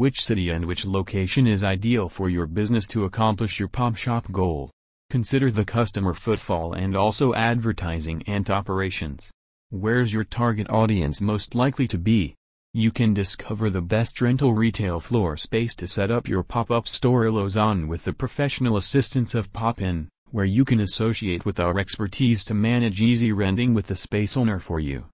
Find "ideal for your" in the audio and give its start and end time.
1.62-2.46